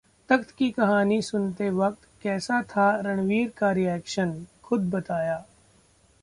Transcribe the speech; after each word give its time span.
'तख्त' 0.29 0.51
की 0.51 0.69
कहानी 0.71 1.21
सुनते 1.21 1.69
वक्त 1.71 2.07
कैसा 2.23 2.61
था 2.69 2.87
रणवीर 3.01 3.49
का 3.57 3.71
रिएक्शन? 3.71 4.33
खुद 4.63 4.89
बताया 4.91 5.37